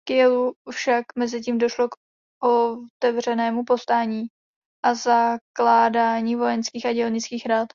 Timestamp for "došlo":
1.58-1.88